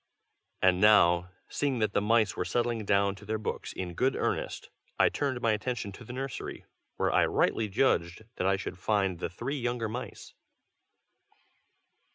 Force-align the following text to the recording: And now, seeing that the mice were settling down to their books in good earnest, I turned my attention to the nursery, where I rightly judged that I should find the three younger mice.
And 0.63 0.81
now, 0.81 1.29
seeing 1.47 1.77
that 1.77 1.93
the 1.93 2.01
mice 2.01 2.35
were 2.35 2.43
settling 2.43 2.85
down 2.85 3.13
to 3.17 3.23
their 3.23 3.37
books 3.37 3.71
in 3.71 3.93
good 3.93 4.15
earnest, 4.15 4.71
I 4.97 5.09
turned 5.09 5.39
my 5.41 5.51
attention 5.51 5.91
to 5.91 6.03
the 6.03 6.11
nursery, 6.11 6.65
where 6.97 7.11
I 7.13 7.27
rightly 7.27 7.69
judged 7.69 8.23
that 8.37 8.47
I 8.47 8.55
should 8.55 8.79
find 8.79 9.19
the 9.19 9.29
three 9.29 9.59
younger 9.59 9.87
mice. 9.87 10.33